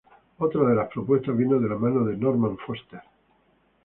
Otra 0.39 0.63
de 0.67 0.73
las 0.75 0.89
propuestas 0.89 1.37
vino 1.37 1.59
de 1.59 1.69
la 1.69 1.75
mano 1.75 2.03
de 2.03 2.17
Norman 2.17 2.57
Foster. 2.65 3.01